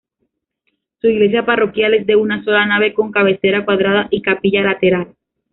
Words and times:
Su 0.99 1.09
iglesia 1.09 1.45
parroquial 1.45 1.93
es 1.93 2.07
de 2.07 2.15
una 2.15 2.43
sola 2.43 2.65
nave, 2.65 2.91
con 2.91 3.11
cabecera 3.11 3.63
cuadrada 3.65 4.07
y 4.09 4.23
capilla 4.23 4.63
lateral. 4.63 5.13